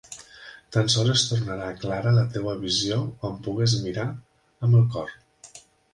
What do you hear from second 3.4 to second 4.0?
pugues